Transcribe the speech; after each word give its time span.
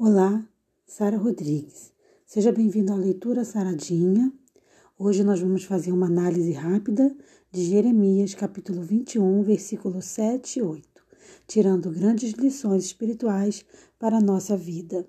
Olá, 0.00 0.48
Sara 0.86 1.16
Rodrigues. 1.16 1.92
Seja 2.24 2.52
bem-vindo 2.52 2.92
à 2.92 2.94
leitura 2.94 3.44
Saradinha. 3.44 4.32
Hoje 4.96 5.24
nós 5.24 5.40
vamos 5.40 5.64
fazer 5.64 5.90
uma 5.90 6.06
análise 6.06 6.52
rápida 6.52 7.12
de 7.50 7.64
Jeremias, 7.64 8.32
capítulo 8.32 8.80
21, 8.80 9.42
versículos 9.42 10.04
7 10.04 10.60
e 10.60 10.62
8, 10.62 10.88
tirando 11.48 11.90
grandes 11.90 12.30
lições 12.34 12.84
espirituais 12.84 13.64
para 13.98 14.18
a 14.18 14.20
nossa 14.20 14.56
vida. 14.56 15.04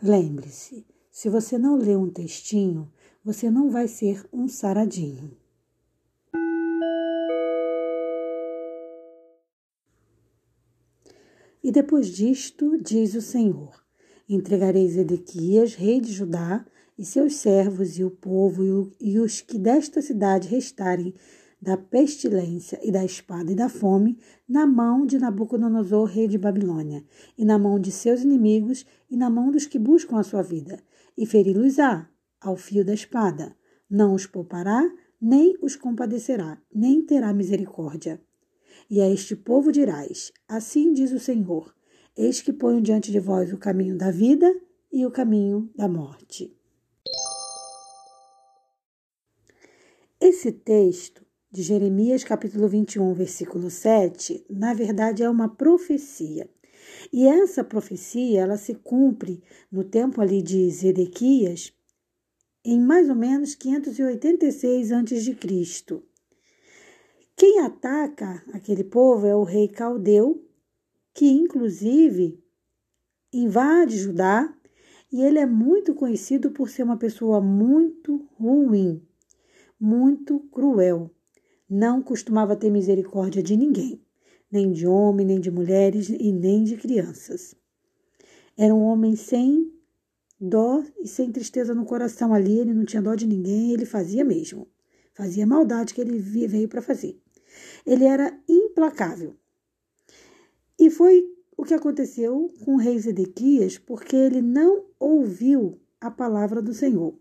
Lembre-se, 0.00 0.86
se 1.10 1.28
você 1.28 1.58
não 1.58 1.74
lê 1.74 1.96
um 1.96 2.08
textinho, 2.08 2.88
você 3.24 3.50
não 3.50 3.68
vai 3.70 3.88
ser 3.88 4.24
um 4.32 4.46
saradinho. 4.46 5.36
E 11.64 11.72
depois 11.72 12.08
disto, 12.08 12.76
diz 12.76 13.14
o 13.14 13.22
Senhor: 13.22 13.82
entregarei 14.28 14.86
Zedequias, 14.86 15.74
rei 15.74 15.98
de 15.98 16.12
Judá, 16.12 16.62
e 16.98 17.06
seus 17.06 17.36
servos, 17.36 17.98
e 17.98 18.04
o 18.04 18.10
povo, 18.10 18.92
e 19.00 19.18
os 19.18 19.40
que 19.40 19.58
desta 19.58 20.02
cidade 20.02 20.46
restarem 20.46 21.14
da 21.60 21.78
pestilência 21.78 22.78
e 22.84 22.92
da 22.92 23.02
espada 23.02 23.50
e 23.50 23.54
da 23.54 23.70
fome, 23.70 24.18
na 24.46 24.66
mão 24.66 25.06
de 25.06 25.18
Nabucodonosor, 25.18 26.04
rei 26.04 26.28
de 26.28 26.36
Babilônia, 26.36 27.02
e 27.38 27.46
na 27.46 27.58
mão 27.58 27.80
de 27.80 27.90
seus 27.90 28.20
inimigos, 28.20 28.84
e 29.10 29.16
na 29.16 29.30
mão 29.30 29.50
dos 29.50 29.64
que 29.64 29.78
buscam 29.78 30.18
a 30.18 30.22
sua 30.22 30.42
vida, 30.42 30.78
e 31.16 31.24
feri-los-á 31.24 32.06
ao 32.42 32.56
fio 32.56 32.84
da 32.84 32.92
espada. 32.92 33.56
Não 33.88 34.14
os 34.14 34.26
poupará, 34.26 34.86
nem 35.18 35.56
os 35.62 35.76
compadecerá, 35.76 36.60
nem 36.74 37.00
terá 37.00 37.32
misericórdia. 37.32 38.20
E 38.90 39.00
a 39.00 39.08
este 39.08 39.34
povo 39.34 39.72
dirás: 39.72 40.32
Assim 40.48 40.92
diz 40.92 41.12
o 41.12 41.18
Senhor: 41.18 41.74
Eis 42.16 42.40
que 42.40 42.52
ponho 42.52 42.80
diante 42.80 43.10
de 43.10 43.18
vós 43.18 43.52
o 43.52 43.58
caminho 43.58 43.96
da 43.96 44.10
vida 44.10 44.54
e 44.92 45.04
o 45.04 45.10
caminho 45.10 45.70
da 45.74 45.88
morte. 45.88 46.56
Esse 50.20 50.52
texto 50.52 51.24
de 51.50 51.62
Jeremias, 51.62 52.24
capítulo 52.24 52.68
21, 52.68 53.12
versículo 53.14 53.70
7, 53.70 54.46
na 54.48 54.72
verdade 54.74 55.22
é 55.22 55.28
uma 55.28 55.48
profecia. 55.48 56.48
E 57.12 57.26
essa 57.26 57.62
profecia, 57.62 58.40
ela 58.40 58.56
se 58.56 58.74
cumpre 58.74 59.42
no 59.70 59.84
tempo 59.84 60.20
ali 60.20 60.42
de 60.42 60.70
Zedequias, 60.70 61.72
em 62.64 62.80
mais 62.80 63.08
ou 63.08 63.14
menos 63.14 63.54
586 63.54 64.92
a.C. 64.92 65.36
Quem 67.36 67.58
ataca 67.58 68.44
aquele 68.52 68.84
povo 68.84 69.26
é 69.26 69.34
o 69.34 69.42
rei 69.42 69.66
Caldeu, 69.66 70.46
que 71.12 71.26
inclusive 71.26 72.40
invade 73.32 73.98
Judá, 73.98 74.56
e 75.10 75.20
ele 75.20 75.40
é 75.40 75.46
muito 75.46 75.94
conhecido 75.94 76.52
por 76.52 76.68
ser 76.68 76.84
uma 76.84 76.96
pessoa 76.96 77.40
muito 77.40 78.28
ruim, 78.38 79.02
muito 79.78 80.38
cruel. 80.52 81.10
Não 81.68 82.00
costumava 82.00 82.54
ter 82.54 82.70
misericórdia 82.70 83.42
de 83.42 83.56
ninguém, 83.56 84.00
nem 84.48 84.70
de 84.70 84.86
homem, 84.86 85.26
nem 85.26 85.40
de 85.40 85.50
mulheres 85.50 86.08
e 86.08 86.30
nem 86.30 86.62
de 86.62 86.76
crianças. 86.76 87.56
Era 88.56 88.72
um 88.72 88.82
homem 88.82 89.16
sem 89.16 89.72
dó 90.40 90.84
e 91.00 91.08
sem 91.08 91.32
tristeza 91.32 91.74
no 91.74 91.84
coração 91.84 92.32
ali, 92.32 92.60
ele 92.60 92.72
não 92.72 92.84
tinha 92.84 93.02
dó 93.02 93.16
de 93.16 93.26
ninguém, 93.26 93.72
ele 93.72 93.84
fazia 93.84 94.24
mesmo. 94.24 94.68
Fazia 95.12 95.46
maldade 95.46 95.94
que 95.94 96.00
ele 96.00 96.18
veio 96.18 96.68
para 96.68 96.82
fazer. 96.82 97.23
Ele 97.86 98.04
era 98.04 98.38
implacável. 98.48 99.36
E 100.78 100.90
foi 100.90 101.24
o 101.56 101.64
que 101.64 101.74
aconteceu 101.74 102.52
com 102.64 102.74
o 102.74 102.78
rei 102.78 102.98
Zedequias, 102.98 103.78
porque 103.78 104.16
ele 104.16 104.42
não 104.42 104.84
ouviu 104.98 105.80
a 106.00 106.10
palavra 106.10 106.60
do 106.60 106.74
Senhor. 106.74 107.14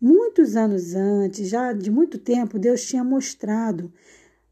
Muitos 0.00 0.56
anos 0.56 0.94
antes, 0.94 1.48
já 1.48 1.72
de 1.72 1.90
muito 1.90 2.18
tempo, 2.18 2.58
Deus 2.58 2.84
tinha 2.84 3.04
mostrado 3.04 3.92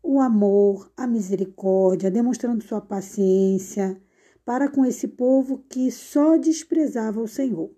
o 0.02 0.20
amor, 0.20 0.90
a 0.96 1.06
misericórdia, 1.06 2.10
demonstrando 2.10 2.64
sua 2.64 2.80
paciência 2.80 4.00
para 4.44 4.68
com 4.68 4.84
esse 4.84 5.08
povo 5.08 5.64
que 5.68 5.90
só 5.90 6.36
desprezava 6.36 7.20
o 7.20 7.28
Senhor. 7.28 7.70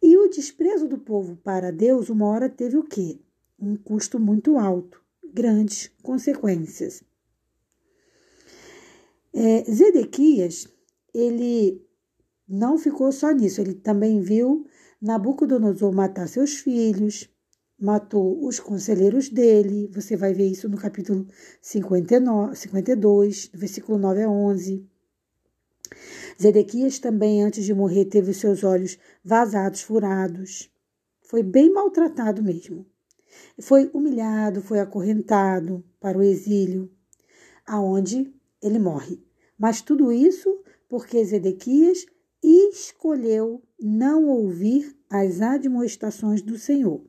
E 0.00 0.16
o 0.16 0.28
desprezo 0.28 0.88
do 0.88 0.98
povo 0.98 1.36
para 1.36 1.70
Deus, 1.70 2.08
uma 2.08 2.26
hora 2.26 2.48
teve 2.48 2.76
o 2.76 2.82
quê? 2.82 3.20
Um 3.58 3.76
custo 3.76 4.18
muito 4.18 4.56
alto 4.56 5.01
grandes 5.32 5.90
consequências. 6.02 7.02
É, 9.34 9.64
Zedequias, 9.64 10.68
ele 11.14 11.82
não 12.46 12.76
ficou 12.76 13.10
só 13.10 13.30
nisso, 13.30 13.60
ele 13.60 13.74
também 13.74 14.20
viu 14.20 14.66
Nabucodonosor 15.00 15.92
matar 15.92 16.28
seus 16.28 16.58
filhos, 16.58 17.28
matou 17.78 18.46
os 18.46 18.60
conselheiros 18.60 19.28
dele, 19.28 19.90
você 19.92 20.16
vai 20.16 20.32
ver 20.32 20.46
isso 20.46 20.68
no 20.68 20.76
capítulo 20.76 21.26
59, 21.60 22.54
52, 22.54 23.48
do 23.48 23.58
versículo 23.58 23.98
9 23.98 24.22
a 24.22 24.30
11. 24.30 24.86
Zedequias 26.40 26.98
também, 26.98 27.42
antes 27.42 27.64
de 27.64 27.74
morrer, 27.74 28.04
teve 28.04 28.30
os 28.30 28.36
seus 28.36 28.62
olhos 28.62 28.98
vazados, 29.24 29.82
furados. 29.82 30.70
Foi 31.22 31.42
bem 31.42 31.72
maltratado 31.72 32.42
mesmo. 32.42 32.86
Foi 33.60 33.90
humilhado, 33.92 34.62
foi 34.62 34.80
acorrentado 34.80 35.84
para 36.00 36.18
o 36.18 36.22
exílio, 36.22 36.90
aonde 37.66 38.32
ele 38.62 38.78
morre. 38.78 39.22
Mas 39.58 39.80
tudo 39.80 40.12
isso 40.12 40.62
porque 40.88 41.24
Zedequias 41.24 42.06
escolheu 42.42 43.62
não 43.80 44.28
ouvir 44.28 44.96
as 45.08 45.40
admoestações 45.40 46.42
do 46.42 46.58
Senhor. 46.58 47.04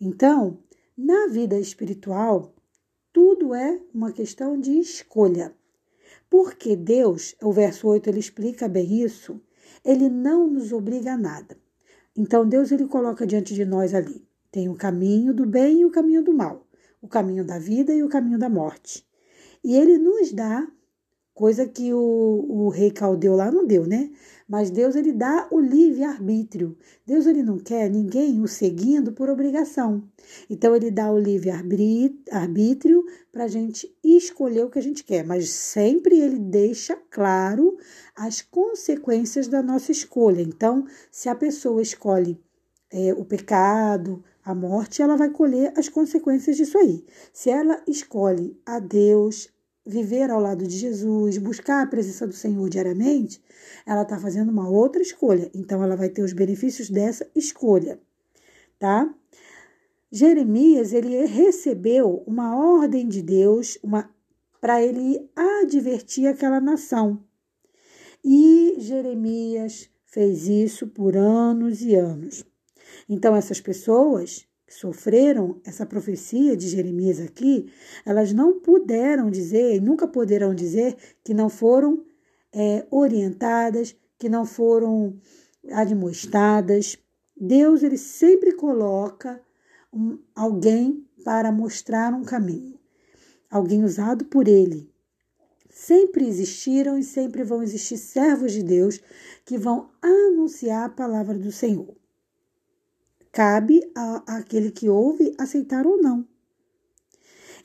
Então, 0.00 0.58
na 0.96 1.26
vida 1.28 1.58
espiritual, 1.58 2.54
tudo 3.12 3.54
é 3.54 3.80
uma 3.94 4.12
questão 4.12 4.58
de 4.58 4.78
escolha. 4.78 5.54
Porque 6.28 6.74
Deus, 6.74 7.34
o 7.42 7.52
verso 7.52 7.86
8 7.88 8.08
ele 8.08 8.20
explica 8.20 8.68
bem 8.68 9.02
isso, 9.02 9.40
ele 9.84 10.08
não 10.08 10.48
nos 10.48 10.72
obriga 10.72 11.12
a 11.12 11.18
nada. 11.18 11.56
Então 12.16 12.48
Deus 12.48 12.72
ele 12.72 12.86
coloca 12.86 13.26
diante 13.26 13.54
de 13.54 13.64
nós 13.64 13.94
ali 13.94 14.26
tem 14.56 14.70
o 14.70 14.74
caminho 14.74 15.34
do 15.34 15.44
bem 15.44 15.80
e 15.80 15.84
o 15.84 15.90
caminho 15.90 16.24
do 16.24 16.32
mal, 16.32 16.66
o 17.02 17.06
caminho 17.06 17.44
da 17.44 17.58
vida 17.58 17.92
e 17.92 18.02
o 18.02 18.08
caminho 18.08 18.38
da 18.38 18.48
morte. 18.48 19.06
E 19.62 19.76
ele 19.76 19.98
nos 19.98 20.32
dá, 20.32 20.66
coisa 21.34 21.68
que 21.68 21.92
o, 21.92 21.98
o 22.48 22.70
rei 22.70 22.90
caldeu 22.90 23.36
lá 23.36 23.50
não 23.50 23.66
deu, 23.66 23.86
né? 23.86 24.10
Mas 24.48 24.70
Deus 24.70 24.96
ele 24.96 25.12
dá 25.12 25.46
o 25.50 25.60
livre 25.60 26.04
arbítrio. 26.04 26.74
Deus 27.04 27.26
ele 27.26 27.42
não 27.42 27.58
quer 27.58 27.90
ninguém 27.90 28.40
o 28.40 28.48
seguindo 28.48 29.12
por 29.12 29.28
obrigação. 29.28 30.02
Então 30.48 30.74
ele 30.74 30.90
dá 30.90 31.12
o 31.12 31.18
livre 31.18 31.50
arbítrio 31.50 33.04
para 33.30 33.44
a 33.44 33.48
gente 33.48 33.94
escolher 34.02 34.64
o 34.64 34.70
que 34.70 34.78
a 34.78 34.82
gente 34.82 35.04
quer, 35.04 35.22
mas 35.22 35.50
sempre 35.50 36.18
ele 36.18 36.38
deixa 36.38 36.96
claro 37.10 37.76
as 38.16 38.40
consequências 38.40 39.48
da 39.48 39.62
nossa 39.62 39.92
escolha. 39.92 40.40
Então, 40.40 40.86
se 41.10 41.28
a 41.28 41.34
pessoa 41.34 41.82
escolhe 41.82 42.40
é, 42.90 43.12
o 43.12 43.24
pecado, 43.24 44.24
a 44.46 44.54
morte, 44.54 45.02
ela 45.02 45.16
vai 45.16 45.28
colher 45.28 45.72
as 45.76 45.88
consequências 45.88 46.56
disso 46.56 46.78
aí. 46.78 47.04
Se 47.32 47.50
ela 47.50 47.82
escolhe 47.84 48.56
a 48.64 48.78
Deus, 48.78 49.48
viver 49.84 50.30
ao 50.30 50.40
lado 50.40 50.64
de 50.64 50.78
Jesus, 50.78 51.36
buscar 51.36 51.82
a 51.82 51.86
presença 51.88 52.28
do 52.28 52.32
Senhor 52.32 52.68
diariamente, 52.70 53.42
ela 53.84 54.02
está 54.02 54.16
fazendo 54.16 54.52
uma 54.52 54.70
outra 54.70 55.02
escolha. 55.02 55.50
Então, 55.52 55.82
ela 55.82 55.96
vai 55.96 56.08
ter 56.08 56.22
os 56.22 56.32
benefícios 56.32 56.88
dessa 56.88 57.28
escolha, 57.34 57.98
tá? 58.78 59.12
Jeremias, 60.12 60.92
ele 60.92 61.26
recebeu 61.26 62.22
uma 62.24 62.56
ordem 62.56 63.08
de 63.08 63.22
Deus, 63.22 63.76
para 64.60 64.80
ele 64.80 65.28
advertir 65.34 66.28
aquela 66.28 66.60
nação. 66.60 67.20
E 68.24 68.76
Jeremias 68.78 69.90
fez 70.04 70.46
isso 70.46 70.86
por 70.86 71.16
anos 71.16 71.82
e 71.82 71.96
anos. 71.96 72.44
Então, 73.08 73.34
essas 73.34 73.60
pessoas 73.60 74.46
que 74.66 74.74
sofreram 74.74 75.60
essa 75.64 75.86
profecia 75.86 76.56
de 76.56 76.68
Jeremias 76.68 77.20
aqui, 77.20 77.70
elas 78.04 78.32
não 78.32 78.58
puderam 78.60 79.30
dizer, 79.30 79.80
nunca 79.80 80.08
poderão 80.08 80.54
dizer 80.54 80.96
que 81.22 81.32
não 81.32 81.48
foram 81.48 82.04
é, 82.52 82.86
orientadas, 82.90 83.94
que 84.18 84.28
não 84.28 84.44
foram 84.44 85.18
admoestadas. 85.70 86.98
Deus, 87.36 87.82
ele 87.82 87.98
sempre 87.98 88.52
coloca 88.52 89.40
um, 89.92 90.18
alguém 90.34 91.06
para 91.24 91.50
mostrar 91.50 92.12
um 92.14 92.22
caminho, 92.22 92.78
alguém 93.50 93.82
usado 93.82 94.24
por 94.26 94.46
ele. 94.46 94.90
Sempre 95.70 96.26
existiram 96.26 96.96
e 96.96 97.02
sempre 97.02 97.42
vão 97.42 97.62
existir 97.62 97.98
servos 97.98 98.52
de 98.52 98.62
Deus 98.62 99.00
que 99.44 99.58
vão 99.58 99.90
anunciar 100.00 100.86
a 100.86 100.88
palavra 100.88 101.36
do 101.36 101.52
Senhor. 101.52 101.95
Cabe 103.36 103.82
àquele 104.26 104.70
que 104.70 104.88
ouve 104.88 105.34
aceitar 105.36 105.86
ou 105.86 106.00
não. 106.00 106.26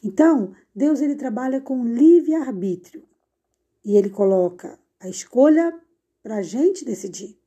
Então, 0.03 0.51
Deus 0.75 0.99
ele 0.99 1.15
trabalha 1.15 1.61
com 1.61 1.85
livre 1.85 2.35
arbítrio 2.35 3.03
e 3.81 3.95
ele 3.95 4.09
coloca 4.09 4.77
a 4.99 5.07
escolha 5.07 5.73
para 6.21 6.35
a 6.35 6.41
gente 6.41 6.83
decidir. 6.83 7.39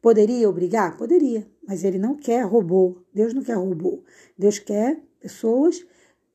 Poderia 0.00 0.48
obrigar? 0.48 0.96
Poderia, 0.96 1.46
mas 1.68 1.84
ele 1.84 1.98
não 1.98 2.16
quer 2.16 2.46
robô. 2.46 2.96
Deus 3.12 3.34
não 3.34 3.42
quer 3.42 3.58
robô. 3.58 4.02
Deus 4.38 4.58
quer 4.58 5.02
pessoas 5.20 5.84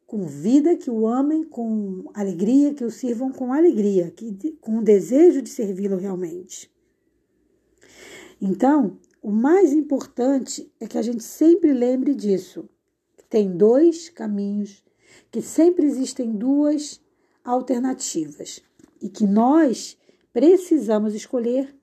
com 0.05 0.27
vida 0.27 0.77
que 0.77 0.91
o 0.91 1.07
amem 1.07 1.43
com 1.43 2.03
alegria, 2.13 2.75
que 2.75 2.85
o 2.85 2.91
sirvam 2.91 3.31
com 3.31 3.51
alegria, 3.51 4.11
que, 4.11 4.55
com 4.61 4.77
o 4.77 4.83
desejo 4.83 5.41
de 5.41 5.49
servi-lo 5.49 5.97
realmente. 5.97 6.71
Então, 8.39 8.99
o 9.21 9.31
mais 9.31 9.73
importante 9.73 10.71
é 10.79 10.87
que 10.87 10.97
a 10.97 11.01
gente 11.01 11.23
sempre 11.23 11.73
lembre 11.73 12.15
disso. 12.15 12.69
Tem 13.29 13.55
dois 13.55 14.09
caminhos, 14.09 14.83
que 15.31 15.41
sempre 15.41 15.85
existem 15.85 16.31
duas 16.31 17.01
alternativas 17.43 18.61
e 19.01 19.09
que 19.09 19.25
nós 19.25 19.97
precisamos 20.31 21.13
escolher 21.13 21.75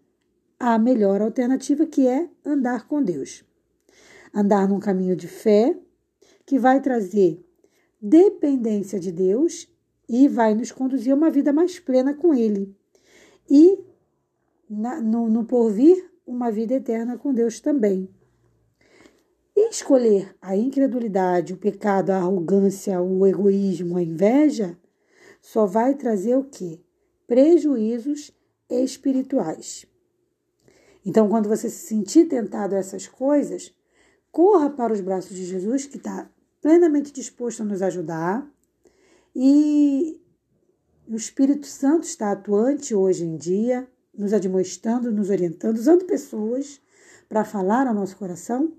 a 0.58 0.78
melhor 0.78 1.20
alternativa, 1.20 1.86
que 1.86 2.06
é 2.06 2.28
andar 2.44 2.88
com 2.88 3.02
Deus. 3.02 3.44
Andar 4.34 4.68
num 4.68 4.80
caminho 4.80 5.14
de 5.14 5.28
fé 5.28 5.76
que 6.44 6.58
vai 6.58 6.80
trazer 6.80 7.44
dependência 8.00 8.98
de 8.98 9.12
Deus 9.12 9.68
e 10.08 10.28
vai 10.28 10.54
nos 10.54 10.72
conduzir 10.72 11.12
a 11.12 11.16
uma 11.16 11.30
vida 11.30 11.52
mais 11.52 11.78
plena 11.78 12.14
com 12.14 12.32
Ele. 12.32 12.74
E 13.48 13.78
na, 14.68 15.00
no, 15.00 15.28
no 15.28 15.44
porvir, 15.44 16.10
uma 16.26 16.50
vida 16.50 16.74
eterna 16.74 17.16
com 17.16 17.32
Deus 17.32 17.60
também. 17.60 18.08
E 19.54 19.70
escolher 19.70 20.36
a 20.42 20.56
incredulidade, 20.56 21.54
o 21.54 21.56
pecado, 21.56 22.10
a 22.10 22.16
arrogância, 22.16 23.00
o 23.00 23.26
egoísmo, 23.26 23.96
a 23.96 24.02
inveja, 24.02 24.76
só 25.40 25.64
vai 25.64 25.94
trazer 25.94 26.36
o 26.36 26.44
quê? 26.44 26.80
Prejuízos 27.26 28.32
espirituais. 28.68 29.86
Então, 31.04 31.28
quando 31.28 31.48
você 31.48 31.70
se 31.70 31.86
sentir 31.86 32.26
tentado 32.26 32.74
a 32.74 32.78
essas 32.78 33.06
coisas, 33.06 33.72
corra 34.32 34.68
para 34.68 34.92
os 34.92 35.00
braços 35.00 35.36
de 35.36 35.44
Jesus, 35.44 35.86
que 35.86 35.96
está 35.98 36.28
plenamente 36.60 37.12
disposto 37.12 37.62
a 37.62 37.64
nos 37.64 37.80
ajudar. 37.80 38.44
E 39.34 40.20
o 41.08 41.14
Espírito 41.14 41.66
Santo 41.66 42.02
está 42.02 42.32
atuante 42.32 42.94
hoje 42.94 43.24
em 43.24 43.36
dia, 43.36 43.88
nos 44.16 44.32
admoestando, 44.32 45.12
nos 45.12 45.30
orientando, 45.30 45.76
usando 45.76 46.04
pessoas 46.04 46.80
para 47.28 47.44
falar 47.44 47.86
ao 47.86 47.94
nosso 47.94 48.16
coração. 48.16 48.72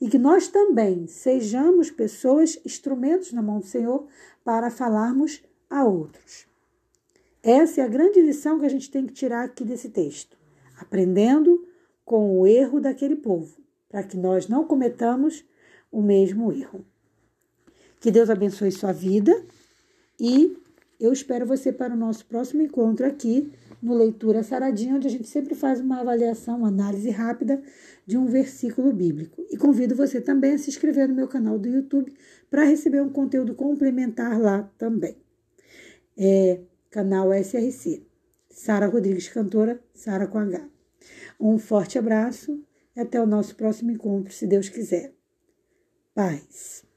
E 0.00 0.08
que 0.08 0.18
nós 0.18 0.48
também 0.48 1.06
sejamos 1.06 1.90
pessoas, 1.90 2.58
instrumentos 2.64 3.32
na 3.32 3.40
mão 3.40 3.60
do 3.60 3.66
Senhor, 3.66 4.06
para 4.44 4.70
falarmos 4.70 5.42
a 5.70 5.84
outros. 5.84 6.46
Essa 7.42 7.80
é 7.80 7.84
a 7.84 7.88
grande 7.88 8.20
lição 8.20 8.58
que 8.58 8.66
a 8.66 8.70
gente 8.70 8.90
tem 8.90 9.06
que 9.06 9.12
tirar 9.12 9.44
aqui 9.44 9.64
desse 9.64 9.88
texto 9.88 10.36
aprendendo 10.76 11.66
com 12.04 12.38
o 12.38 12.46
erro 12.46 12.80
daquele 12.80 13.16
povo, 13.16 13.56
para 13.88 14.02
que 14.02 14.16
nós 14.16 14.48
não 14.48 14.64
cometamos 14.64 15.44
o 15.90 16.02
mesmo 16.02 16.52
erro. 16.52 16.84
Que 18.00 18.10
Deus 18.10 18.28
abençoe 18.28 18.70
sua 18.70 18.92
vida 18.92 19.44
e 20.20 20.56
eu 21.00 21.12
espero 21.12 21.46
você 21.46 21.72
para 21.72 21.94
o 21.94 21.96
nosso 21.96 22.26
próximo 22.26 22.62
encontro 22.62 23.06
aqui 23.06 23.52
no 23.84 23.92
Leitura 23.92 24.42
Saradinha, 24.42 24.94
onde 24.94 25.06
a 25.06 25.10
gente 25.10 25.28
sempre 25.28 25.54
faz 25.54 25.78
uma 25.78 26.00
avaliação, 26.00 26.58
uma 26.58 26.68
análise 26.68 27.10
rápida 27.10 27.62
de 28.06 28.16
um 28.16 28.24
versículo 28.24 28.90
bíblico. 28.92 29.44
E 29.50 29.58
convido 29.58 29.94
você 29.94 30.22
também 30.22 30.54
a 30.54 30.58
se 30.58 30.70
inscrever 30.70 31.06
no 31.06 31.14
meu 31.14 31.28
canal 31.28 31.58
do 31.58 31.68
YouTube 31.68 32.14
para 32.50 32.64
receber 32.64 33.02
um 33.02 33.10
conteúdo 33.10 33.54
complementar 33.54 34.40
lá 34.40 34.62
também. 34.78 35.16
É, 36.16 36.60
canal 36.90 37.30
SRC. 37.34 38.06
Sara 38.48 38.86
Rodrigues, 38.86 39.28
cantora, 39.28 39.82
Sara 39.92 40.26
com 40.26 40.38
H. 40.38 40.66
Um 41.38 41.58
forte 41.58 41.98
abraço 41.98 42.64
e 42.96 43.00
até 43.00 43.20
o 43.20 43.26
nosso 43.26 43.54
próximo 43.54 43.90
encontro, 43.90 44.32
se 44.32 44.46
Deus 44.46 44.68
quiser. 44.68 45.12
Paz. 46.14 46.93